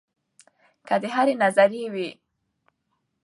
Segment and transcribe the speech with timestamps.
[0.87, 2.09] کۀ د هرې نظرئې وي